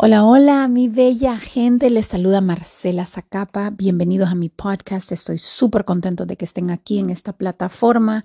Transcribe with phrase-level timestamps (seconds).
[0.00, 1.90] Hola, hola, mi bella gente.
[1.90, 3.70] Les saluda Marcela Zacapa.
[3.70, 5.10] Bienvenidos a mi podcast.
[5.10, 8.24] Estoy súper contento de que estén aquí en esta plataforma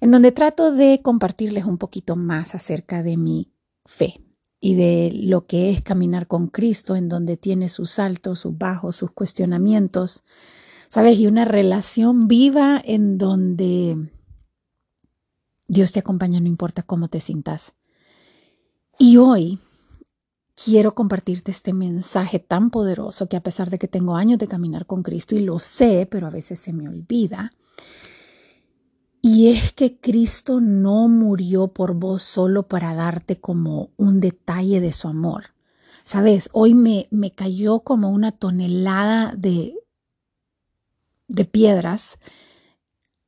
[0.00, 3.50] en donde trato de compartirles un poquito más acerca de mi
[3.84, 4.20] fe
[4.60, 8.94] y de lo que es caminar con Cristo, en donde tiene sus altos, sus bajos,
[8.94, 10.22] sus cuestionamientos,
[10.88, 11.18] ¿sabes?
[11.18, 14.08] Y una relación viva en donde
[15.66, 17.74] Dios te acompaña, no importa cómo te sientas.
[19.00, 19.58] Y hoy
[20.54, 24.86] quiero compartirte este mensaje tan poderoso que a pesar de que tengo años de caminar
[24.86, 27.52] con Cristo y lo sé, pero a veces se me olvida,
[29.24, 34.92] y es que Cristo no murió por vos solo para darte como un detalle de
[34.92, 35.54] su amor.
[36.02, 39.76] Sabes, hoy me, me cayó como una tonelada de,
[41.28, 42.18] de piedras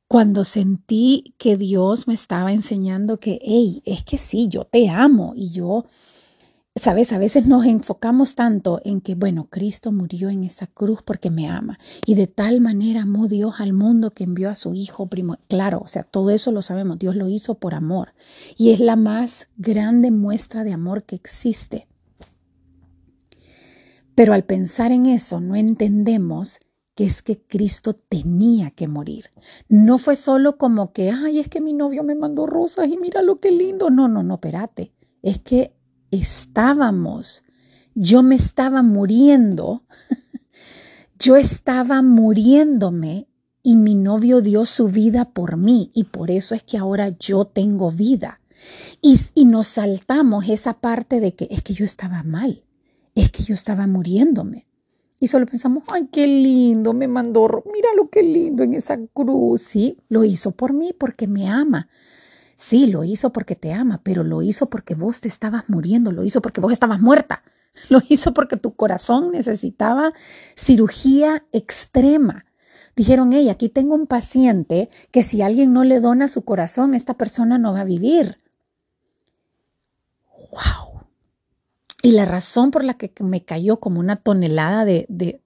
[0.09, 5.31] cuando sentí que Dios me estaba enseñando que, hey, es que sí, yo te amo
[5.33, 5.85] y yo
[6.77, 11.29] Sabes, a veces nos enfocamos tanto en que, bueno, Cristo murió en esa cruz porque
[11.29, 11.79] me ama.
[12.05, 15.37] Y de tal manera amó Dios al mundo que envió a su Hijo primo.
[15.47, 16.99] Claro, o sea, todo eso lo sabemos.
[16.99, 18.13] Dios lo hizo por amor.
[18.57, 21.87] Y es la más grande muestra de amor que existe.
[24.13, 26.59] Pero al pensar en eso, no entendemos
[26.93, 29.31] que es que Cristo tenía que morir.
[29.69, 33.21] No fue solo como que, ay, es que mi novio me mandó rosas y mira
[33.21, 33.89] lo que lindo.
[33.89, 34.91] No, no, no, espérate.
[35.21, 35.73] Es que
[36.11, 37.43] estábamos,
[37.93, 39.83] yo me estaba muriendo,
[41.19, 43.27] yo estaba muriéndome
[43.63, 47.45] y mi novio dio su vida por mí y por eso es que ahora yo
[47.45, 48.39] tengo vida.
[49.01, 52.63] Y, y, nos saltamos esa parte de que es que yo estaba mal,
[53.13, 54.65] es que yo estaba muriéndome.
[55.19, 59.61] Y solo pensamos, ay, qué lindo, me mandó, mira lo que lindo en esa cruz.
[59.61, 61.89] Sí, lo hizo por mí porque me ama.
[62.57, 66.23] Sí, lo hizo porque te ama, pero lo hizo porque vos te estabas muriendo, lo
[66.23, 67.43] hizo porque vos estabas muerta,
[67.89, 70.13] lo hizo porque tu corazón necesitaba
[70.55, 72.45] cirugía extrema.
[72.95, 77.15] Dijeron, hey, aquí tengo un paciente que si alguien no le dona su corazón, esta
[77.15, 78.39] persona no va a vivir.
[80.51, 80.95] ¡Wow!
[82.01, 85.41] Y la razón por la que me cayó como una tonelada de, de,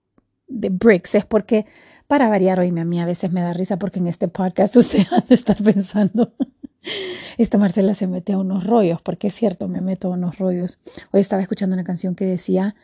[0.48, 1.66] bricks es porque,
[2.06, 5.08] para variar, hoy a mí a veces me da risa porque en este podcast usted
[5.12, 6.34] ha de estar pensando,
[7.38, 10.80] esta Marcela se mete a unos rollos, porque es cierto, me meto a unos rollos.
[11.12, 12.76] Hoy estaba escuchando una canción que decía,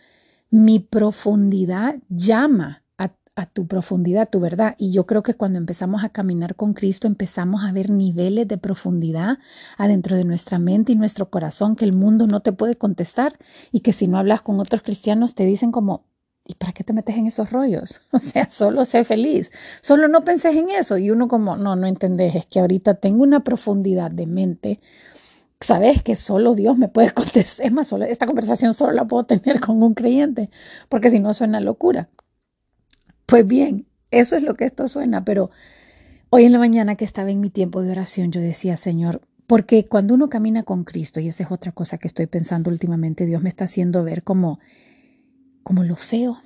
[0.50, 4.76] mi profundidad llama a, tu profundidad, tu verdad.
[4.78, 8.58] Y yo creo que cuando empezamos a caminar con Cristo, empezamos a ver niveles de
[8.58, 9.40] profundidad
[9.78, 13.38] adentro de nuestra mente y nuestro corazón que el mundo no te puede contestar
[13.74, 16.06] y que si no hablas con otros cristianos te dicen como,
[16.48, 18.02] ¿Y para qué te metes en esos rollos?
[18.12, 19.52] O sea, solo sé feliz.
[19.82, 20.98] Solo no penses en eso.
[20.98, 24.80] Y uno como, no, no entendés, es que ahorita tengo una profundidad de mente.
[25.60, 27.66] Sabes que solo Dios me puede contestar.
[27.66, 30.50] Es más, solo, esta conversación solo la puedo tener con un creyente,
[30.88, 32.10] porque si no suena locura.
[33.26, 35.26] Pues bien, eso es lo que esto suena.
[35.26, 35.50] Pero
[36.30, 39.88] hoy en la mañana que estaba en mi tiempo de oración, yo decía, Señor, porque
[39.88, 43.42] cuando uno camina con Cristo, y esa es otra cosa que estoy pensando últimamente, Dios
[43.42, 44.60] me está haciendo ver como
[45.66, 46.40] como lo feo.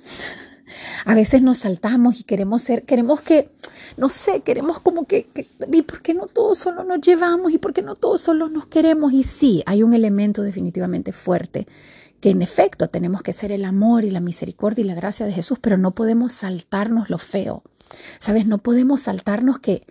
[1.04, 3.50] A veces nos saltamos y queremos ser, queremos que,
[3.98, 5.28] no sé, queremos como que,
[5.70, 7.52] ¿y por qué no todos solo nos llevamos?
[7.52, 9.12] ¿Y por qué no todos solo nos queremos?
[9.12, 11.66] Y sí, hay un elemento definitivamente fuerte,
[12.20, 15.32] que en efecto tenemos que ser el amor y la misericordia y la gracia de
[15.32, 17.62] Jesús, pero no podemos saltarnos lo feo.
[18.20, 18.46] ¿Sabes?
[18.46, 19.82] No podemos saltarnos que,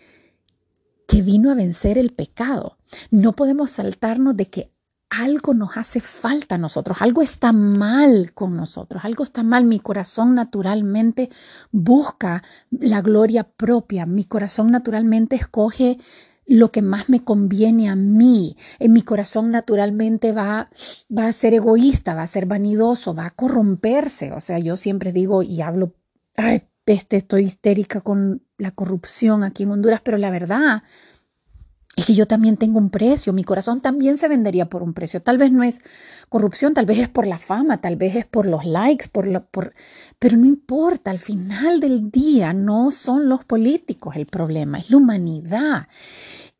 [1.08, 2.78] que vino a vencer el pecado.
[3.12, 4.72] No podemos saltarnos de que
[5.10, 9.66] algo nos hace falta a nosotros, algo está mal con nosotros, algo está mal.
[9.66, 11.30] Mi corazón naturalmente
[11.72, 15.98] busca la gloria propia, mi corazón naturalmente escoge
[16.46, 18.56] lo que más me conviene a mí.
[18.80, 20.70] En mi corazón naturalmente va,
[21.16, 24.32] va a ser egoísta, va a ser vanidoso, va a corromperse.
[24.34, 25.94] O sea, yo siempre digo y hablo,
[26.38, 30.82] ay, peste, estoy histérica con la corrupción aquí en Honduras, pero la verdad
[32.00, 35.22] es que yo también tengo un precio, mi corazón también se vendería por un precio.
[35.22, 35.82] Tal vez no es
[36.30, 39.46] corrupción, tal vez es por la fama, tal vez es por los likes, por lo,
[39.46, 39.74] por,
[40.18, 44.98] pero no importa, al final del día no son los políticos el problema, es la
[44.98, 45.88] humanidad.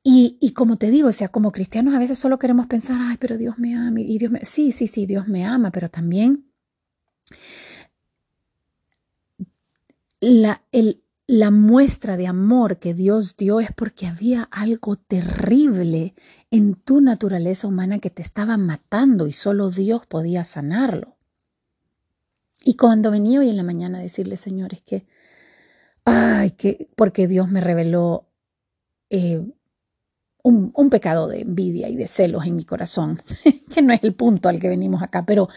[0.04, 3.16] Y, y, como te digo, o sea, como cristianos a veces solo queremos pensar, ay,
[3.18, 4.44] pero Dios me ama, y Dios me...
[4.44, 6.52] Sí, sí, sí, Dios me ama, pero también
[10.20, 16.16] la, el, la muestra de amor que Dios dio es porque había algo terrible
[16.50, 21.18] en tu naturaleza humana que te estaba matando y solo Dios podía sanarlo.
[22.66, 25.06] Y cuando venía hoy en la mañana a decirle, Señor, es que,
[26.04, 28.28] ay, que, porque Dios me reveló
[29.12, 29.40] eh,
[30.42, 33.22] un, un pecado de envidia y de celos en mi corazón,
[33.70, 35.48] que no es el punto al que venimos acá, pero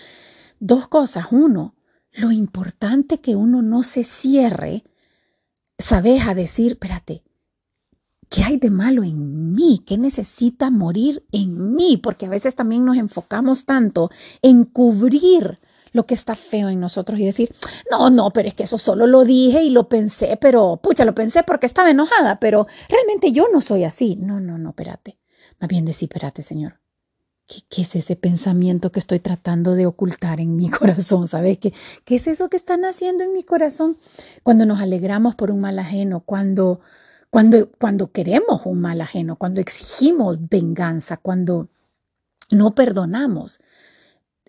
[0.60, 1.28] dos cosas.
[1.30, 1.74] Uno,
[2.12, 4.84] lo importante que uno no se cierre,
[5.82, 7.22] sabes, a decir, espérate,
[8.28, 9.82] ¿qué hay de malo en mí?
[9.86, 11.98] ¿Qué necesita morir en mí?
[12.02, 15.60] Porque a veces también nos enfocamos tanto en cubrir
[15.92, 17.54] lo que está feo en nosotros y decir,
[17.90, 21.14] no, no, pero es que eso solo lo dije y lo pensé, pero pucha, lo
[21.14, 24.16] pensé porque estaba enojada, pero realmente yo no soy así.
[24.16, 25.18] No, no, no, espérate.
[25.60, 26.81] Más bien decir, espérate, Señor.
[27.68, 31.28] ¿Qué, es ese pensamiento que estoy tratando de ocultar en mi corazón?
[31.28, 31.72] ¿Sabes qué?
[32.04, 33.98] ¿Qué es eso que están haciendo en mi corazón?
[34.42, 36.80] Cuando nos alegramos por un mal ajeno, cuando,
[37.30, 41.68] cuando, cuando queremos un mal ajeno, cuando exigimos venganza, cuando
[42.50, 43.60] no perdonamos.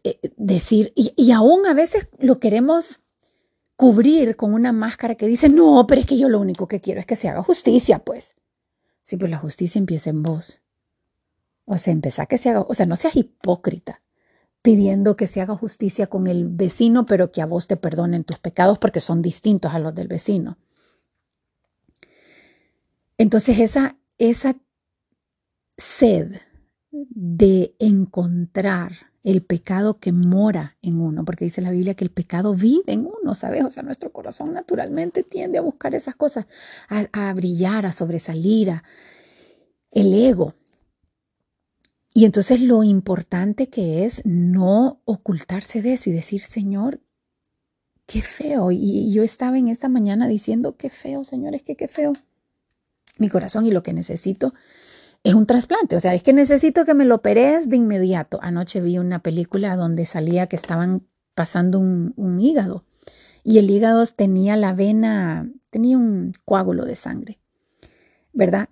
[0.04, 3.00] Eh, decir, y, y aún a veces lo queremos
[3.76, 7.00] cubrir con una máscara que dice, no, pero es que yo lo único que quiero
[7.00, 8.36] es que se haga justicia, pues.
[9.04, 10.62] Sí, pues la justicia empieza en vos.
[11.65, 14.01] O sea, empezá que se haga, o sea, no seas hipócrita
[14.62, 18.39] pidiendo que se haga justicia con el vecino, pero que a vos te perdonen tus
[18.39, 20.57] pecados porque son distintos a los del vecino.
[23.18, 24.56] Entonces esa, esa
[25.77, 26.33] sed
[26.92, 28.94] de encontrar
[29.24, 33.06] el pecado que mora en uno, porque dice la Biblia que el pecado vive en
[33.06, 33.63] uno, ¿sabes?
[33.63, 36.45] O sea, nuestro corazón naturalmente tiende a buscar esas cosas,
[36.89, 38.83] a, a brillar, a sobresalir, a
[39.92, 40.56] el ego.
[42.13, 47.01] Y entonces lo importante que es no ocultarse de eso y decir, Señor,
[48.06, 48.71] qué feo.
[48.71, 52.13] Y yo estaba en esta mañana diciendo, qué feo, Señor, es que qué feo.
[53.18, 54.54] Mi corazón y lo que necesito
[55.24, 55.95] es un trasplante.
[55.95, 58.39] O sea, es que necesito que me lo operes de inmediato.
[58.42, 62.86] Anoche vi una película donde salía que estaban pasando un, un hígado
[63.44, 67.39] y el hígado tenía la vena, tenía un coágulo de sangre,
[68.31, 68.69] ¿verdad?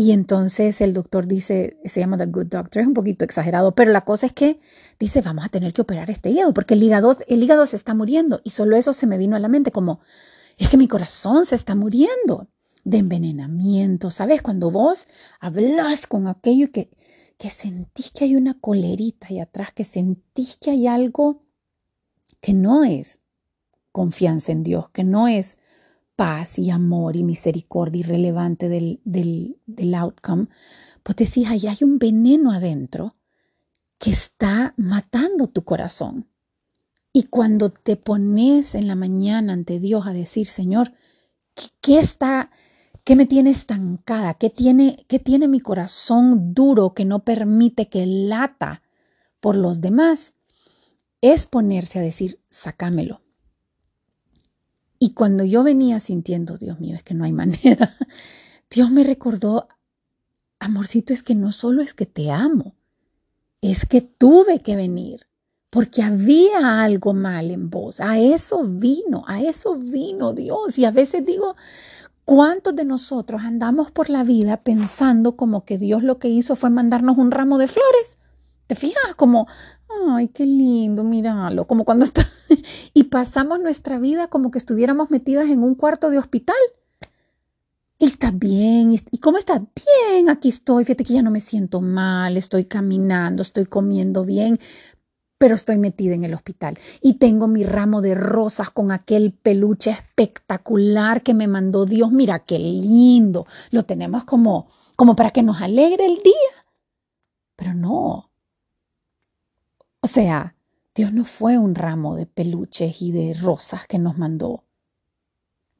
[0.00, 3.90] Y entonces el doctor dice, se llama The Good Doctor, es un poquito exagerado, pero
[3.90, 4.60] la cosa es que
[5.00, 8.40] dice, vamos a tener que operar este hígado, porque el hígado, el se está muriendo.
[8.44, 9.98] Y solo eso se me vino a la mente, como,
[10.56, 12.46] es que mi corazón se está muriendo
[12.84, 14.40] de envenenamiento, ¿sabes?
[14.40, 15.08] Cuando vos
[15.40, 16.90] hablas con aquello que,
[17.36, 21.42] que sentís que hay una colerita ahí atrás, que sentís que hay algo
[22.40, 23.18] que no es
[23.90, 25.58] confianza en Dios, que no es
[26.18, 30.48] paz y amor y misericordia irrelevante del, del, del outcome,
[31.04, 33.14] pues decís, ahí hay un veneno adentro
[33.98, 36.28] que está matando tu corazón.
[37.12, 40.92] Y cuando te pones en la mañana ante Dios a decir, Señor,
[41.80, 42.50] ¿qué, está,
[43.04, 44.34] qué me tiene estancada?
[44.34, 48.82] ¿Qué tiene, ¿Qué tiene mi corazón duro que no permite que lata
[49.38, 50.34] por los demás?
[51.20, 53.22] Es ponerse a decir, sácamelo.
[54.98, 57.96] Y cuando yo venía sintiendo, Dios mío, es que no hay manera,
[58.70, 59.68] Dios me recordó,
[60.58, 62.74] amorcito, es que no solo es que te amo,
[63.60, 65.26] es que tuve que venir,
[65.70, 68.00] porque había algo mal en vos.
[68.00, 70.78] A eso vino, a eso vino Dios.
[70.78, 71.56] Y a veces digo,
[72.24, 76.70] ¿cuántos de nosotros andamos por la vida pensando como que Dios lo que hizo fue
[76.70, 78.18] mandarnos un ramo de flores?
[78.66, 79.14] ¿Te fijas?
[79.16, 79.46] Como,
[80.08, 82.26] ay, qué lindo, míralo, como cuando está...
[82.94, 86.56] y pasamos nuestra vida como que estuviéramos metidas en un cuarto de hospital.
[87.98, 89.58] Y está bien, ¿y cómo está?
[89.58, 94.60] Bien, aquí estoy, fíjate que ya no me siento mal, estoy caminando, estoy comiendo bien,
[95.36, 96.78] pero estoy metida en el hospital.
[97.00, 102.12] Y tengo mi ramo de rosas con aquel peluche espectacular que me mandó Dios.
[102.12, 103.46] Mira qué lindo.
[103.70, 106.66] Lo tenemos como, como para que nos alegre el día.
[107.56, 108.28] Pero no,
[110.00, 110.54] o sea,
[110.98, 114.64] Dios no fue un ramo de peluches y de rosas que nos mandó.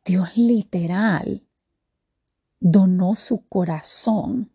[0.04, 1.42] Dios literal
[2.60, 4.52] donó su corazón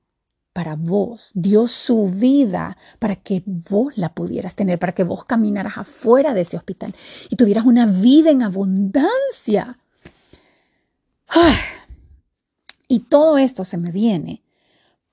[0.53, 5.79] para vos, dio su vida para que vos la pudieras tener, para que vos caminaras
[5.79, 6.95] afuera de ese hospital
[7.29, 9.77] y tuvieras una vida en abundancia.
[12.87, 14.43] Y todo esto se me viene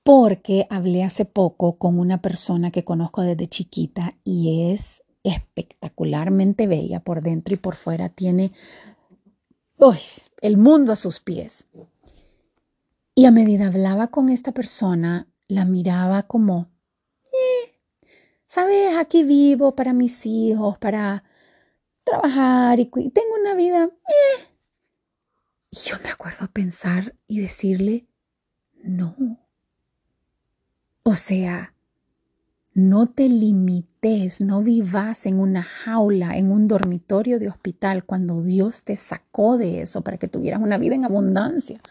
[0.03, 6.99] porque hablé hace poco con una persona que conozco desde chiquita y es espectacularmente bella
[6.99, 8.09] por dentro y por fuera.
[8.09, 8.51] Tiene
[10.41, 11.65] el mundo a sus pies.
[13.15, 16.71] Y a medida hablaba con esta persona, la miraba como,
[17.25, 17.75] eh,
[18.47, 21.23] sabes, aquí vivo para mis hijos, para
[22.03, 23.85] trabajar y tengo una vida.
[23.85, 24.43] Eh".
[25.71, 28.07] Y yo me acuerdo pensar y decirle,
[28.83, 29.15] no,
[31.03, 31.73] o sea,
[32.73, 38.83] no te limites, no vivas en una jaula, en un dormitorio de hospital cuando Dios
[38.83, 41.81] te sacó de eso para que tuvieras una vida en abundancia.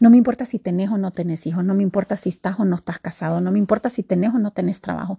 [0.00, 2.64] No me importa si tenés o no tenés hijos, no me importa si estás o
[2.64, 5.18] no estás casado, no me importa si tenés o no tenés trabajo.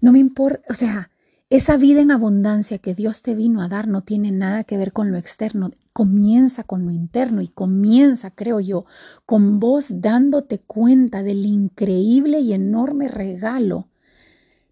[0.00, 1.10] No me importa, o sea,
[1.50, 4.92] Esa vida en abundancia que Dios te vino a dar no tiene nada que ver
[4.92, 8.84] con lo externo, comienza con lo interno y comienza, creo yo,
[9.24, 13.87] con vos dándote cuenta del increíble y enorme regalo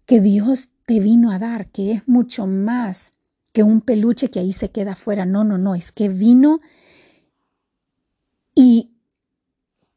[0.07, 3.11] que Dios te vino a dar, que es mucho más
[3.53, 5.25] que un peluche que ahí se queda afuera.
[5.25, 6.61] No, no, no, es que vino
[8.55, 8.91] y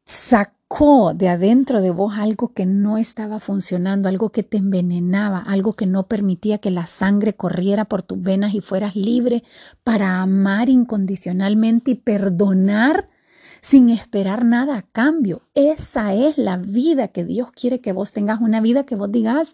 [0.05, 5.73] sacó de adentro de vos algo que no estaba funcionando, algo que te envenenaba, algo
[5.73, 9.43] que no permitía que la sangre corriera por tus venas y fueras libre
[9.85, 13.09] para amar incondicionalmente y perdonar
[13.61, 15.43] sin esperar nada a cambio.
[15.53, 19.53] Esa es la vida que Dios quiere que vos tengas, una vida que vos digas,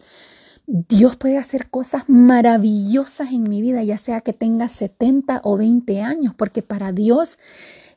[0.69, 6.01] Dios puede hacer cosas maravillosas en mi vida, ya sea que tengas 70 o 20
[6.01, 7.39] años, porque para Dios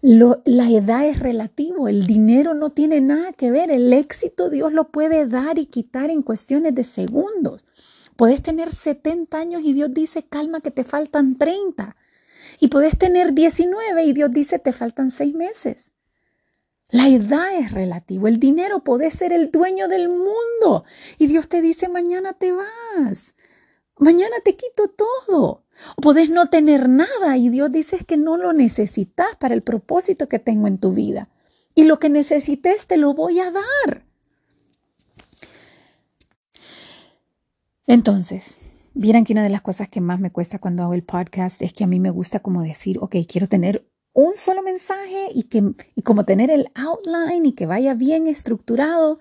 [0.02, 4.92] la edad es relativo, el dinero no tiene nada que ver, el éxito Dios lo
[4.92, 7.66] puede dar y quitar en cuestiones de segundos.
[8.14, 11.96] Puedes tener 70 años y Dios dice, calma que te faltan 30.
[12.60, 15.92] Y puedes tener 19 y Dios dice, te faltan 6 meses.
[16.90, 20.84] La edad es relativo, el dinero puede ser el dueño del mundo
[21.18, 23.34] y Dios te dice, mañana te vas,
[23.96, 25.64] mañana te quito todo.
[25.96, 30.28] O podés no tener nada y Dios dice que no lo necesitas para el propósito
[30.28, 31.28] que tengo en tu vida.
[31.74, 34.04] Y lo que necesites te lo voy a dar.
[37.86, 38.56] Entonces,
[38.94, 41.72] vieran que una de las cosas que más me cuesta cuando hago el podcast es
[41.72, 43.88] que a mí me gusta como decir, ok, quiero tener
[44.22, 49.20] un solo mensaje y, que, y como tener el outline y que vaya bien estructurado.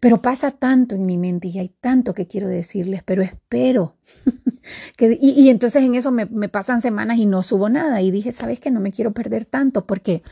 [0.00, 3.96] Pero pasa tanto en mi mente y hay tanto que quiero decirles, pero espero.
[4.96, 8.02] que, y, entonces en eso me, me, pasan semanas y no subo nada.
[8.02, 8.72] Y dije, ¿sabes qué?
[8.72, 10.24] No me quiero perder tanto porque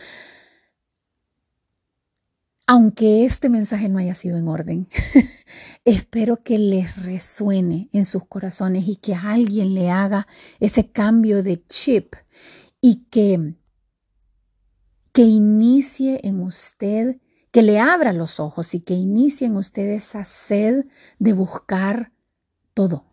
[2.71, 4.87] aunque este mensaje no haya sido en orden,
[5.85, 10.29] espero que les resuene en sus corazones y que alguien le haga
[10.61, 12.14] ese cambio de chip
[12.81, 13.55] y que,
[15.12, 17.19] que inicie en usted
[17.50, 20.85] que le abra los ojos y que inicien ustedes esa sed
[21.19, 22.12] de buscar
[22.75, 23.07] todo,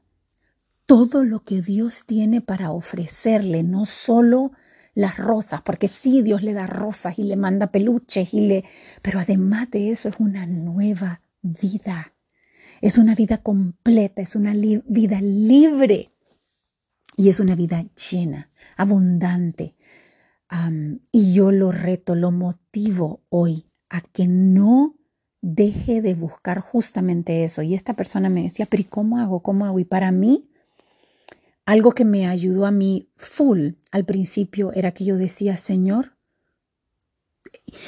[0.85, 4.51] todo lo que Dios tiene para ofrecerle, no solo
[4.93, 8.63] las rosas, porque sí Dios le da rosas y le manda peluches y le,
[9.01, 12.13] pero además de eso es una nueva vida.
[12.81, 16.11] Es una vida completa, es una vida libre
[17.15, 19.75] y es una vida llena, abundante.
[21.11, 24.95] Y yo lo reto, lo motivo hoy a que no
[25.41, 27.61] deje de buscar justamente eso.
[27.61, 29.41] Y esta persona me decía, pero ¿y cómo hago?
[29.41, 29.79] ¿Cómo hago?
[29.79, 30.49] Y para mí,
[31.65, 36.17] algo que me ayudó a mí full al principio era que yo decía, Señor,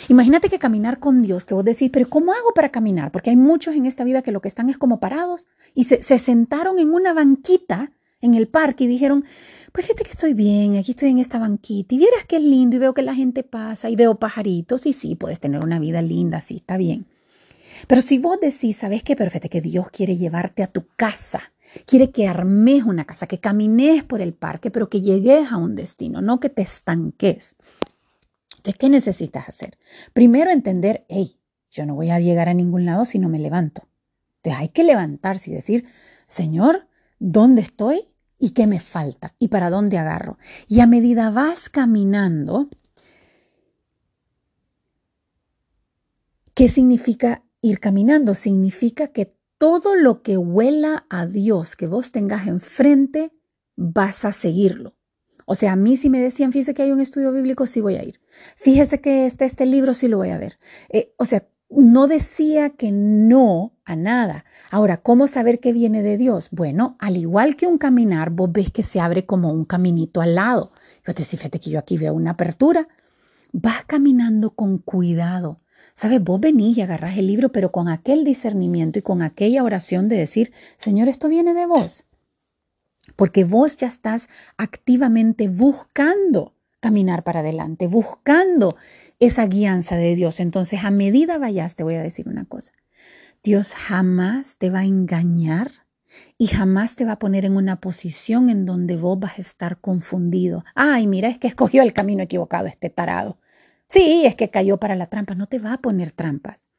[0.08, 3.12] imagínate que caminar con Dios, que vos decís, pero ¿cómo hago para caminar?
[3.12, 6.02] Porque hay muchos en esta vida que lo que están es como parados y se,
[6.04, 9.26] se sentaron en una banquita en el parque y dijeron,
[9.72, 12.76] pues fíjate que estoy bien, aquí estoy en esta banquita y vieras que es lindo
[12.76, 16.02] y veo que la gente pasa y veo pajaritos y sí, puedes tener una vida
[16.02, 17.06] linda, sí, está bien.
[17.88, 19.16] Pero si vos decís, ¿sabes qué?
[19.16, 21.54] Pero que Dios quiere llevarte a tu casa,
[21.86, 25.76] quiere que armes una casa, que camines por el parque, pero que llegues a un
[25.76, 27.56] destino, no que te estanques.
[28.58, 29.78] Entonces, ¿qué necesitas hacer?
[30.12, 31.40] Primero entender, hey,
[31.72, 33.88] yo no voy a llegar a ningún lado si no me levanto.
[34.38, 35.86] Entonces hay que levantarse y decir,
[36.26, 36.89] Señor,
[37.20, 38.10] ¿dónde estoy?
[38.40, 40.38] y qué me falta y para dónde agarro.
[40.68, 42.70] Y a medida vas caminando,
[46.54, 48.34] ¿qué significa ir caminando?
[48.34, 53.34] Significa que todo lo que huela a Dios que vos tengas enfrente,
[53.76, 54.96] vas a seguirlo.
[55.46, 57.96] O sea, a mí si me decían, fíjese que hay un estudio bíblico, sí voy
[57.96, 58.22] a ir.
[58.56, 60.60] Fíjese que está este libro, sí lo voy a ver.
[60.90, 64.46] Eh, o sea, no decía que no a nada.
[64.72, 66.50] Ahora, ¿cómo saber que viene de Dios?
[66.52, 70.36] Bueno, al igual que un caminar, vos ves que se abre como un caminito al
[70.36, 70.72] lado.
[71.06, 72.88] Yo te decía, fíjate que yo aquí veo una apertura.
[73.52, 75.62] Vas caminando con cuidado.
[75.94, 76.24] ¿Sabes?
[76.24, 80.18] Vos venís y agarrás el libro, pero con aquel discernimiento y con aquella oración de
[80.18, 82.06] decir, Señor, esto viene de vos.
[83.16, 88.76] Porque vos ya estás activamente buscando caminar para adelante, buscando
[89.20, 90.40] esa guianza de Dios.
[90.40, 92.74] Entonces, a medida vayas, te voy a decir una cosa.
[93.44, 95.72] Dios jamás te va a engañar
[96.38, 99.80] y jamás te va a poner en una posición en donde vos vas a estar
[99.80, 100.66] confundido.
[100.76, 103.38] Ay, mira, es que escogió el camino equivocado este tarado.
[103.88, 105.36] Sí, es que cayó para la trampa.
[105.36, 106.70] No te va a poner trampas.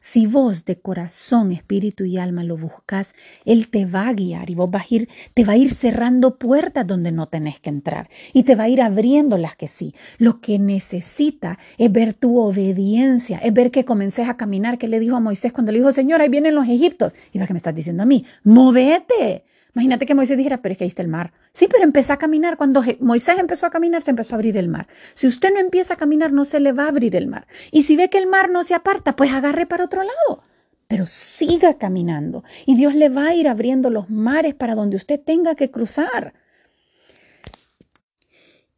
[0.00, 4.54] Si vos de corazón, espíritu y alma lo buscas, Él te va a guiar y
[4.54, 8.08] vos vas a ir, te va a ir cerrando puertas donde no tenés que entrar
[8.32, 9.94] y te va a ir abriendo las que sí.
[10.18, 15.00] Lo que necesita es ver tu obediencia, es ver que comences a caminar, que le
[15.00, 17.12] dijo a Moisés cuando le dijo, Señor, ahí vienen los egiptos.
[17.32, 19.44] Y ver que me estás diciendo a mí, movete,
[19.76, 21.34] Imagínate que Moisés dijera, pero es que está el mar.
[21.52, 22.56] Sí, pero empezó a caminar.
[22.56, 24.88] Cuando Moisés empezó a caminar, se empezó a abrir el mar.
[25.12, 27.46] Si usted no empieza a caminar, no se le va a abrir el mar.
[27.72, 30.42] Y si ve que el mar no se aparta, pues agarre para otro lado.
[30.88, 32.42] Pero siga caminando.
[32.64, 36.32] Y Dios le va a ir abriendo los mares para donde usted tenga que cruzar.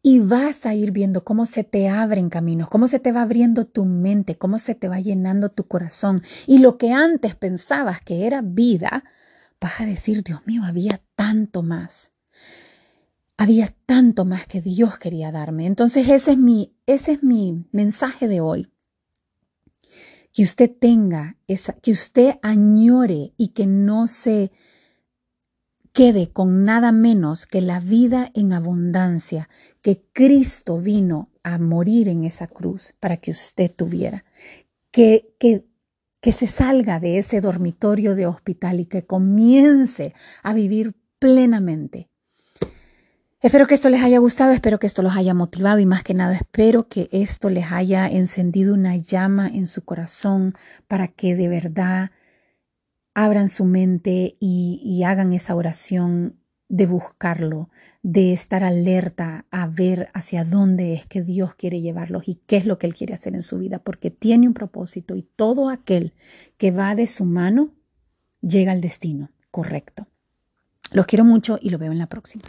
[0.03, 3.67] Y vas a ir viendo cómo se te abren caminos, cómo se te va abriendo
[3.67, 6.23] tu mente, cómo se te va llenando tu corazón.
[6.49, 9.05] Y lo que antes pensabas que era vida,
[9.61, 12.13] vas a decir, Dios mío, había tanto más.
[13.37, 15.67] Había tanto más que Dios quería darme.
[15.67, 18.71] Entonces ese es mi, ese es mi mensaje de hoy.
[20.33, 24.53] Que usted tenga esa, que usted añore y que no se
[25.93, 29.49] quede con nada menos que la vida en abundancia
[29.83, 34.25] que Cristo vino a morir en esa cruz para que usted tuviera.
[34.91, 35.68] Que, que
[36.29, 42.11] que se salga de ese dormitorio de hospital y que comience a vivir plenamente.
[43.41, 46.13] Espero que esto les haya gustado, espero que esto los haya motivado y más que
[46.13, 50.55] nada espero que esto les haya encendido una llama en su corazón
[50.87, 52.11] para que de verdad
[53.15, 56.38] abran su mente y, y hagan esa oración
[56.69, 57.71] de buscarlo,
[58.03, 62.67] de estar alerta a ver hacia dónde es que Dios quiere llevarlos y qué es
[62.67, 66.13] lo que Él quiere hacer en su vida, porque tiene un propósito y todo aquel
[66.57, 67.75] que va de su mano
[68.41, 70.07] llega al destino correcto.
[70.93, 72.45] Los quiero mucho y lo veo en la próxima.